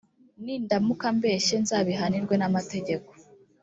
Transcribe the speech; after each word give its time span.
nindamuka 0.43 1.07
mbeshye 1.17 1.55
nzabihanirwe 1.63 2.35
n’amategeko 2.37 3.09